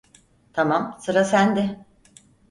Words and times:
Tamam, 0.53 0.97
sıra 0.99 1.23
sende. 1.23 1.85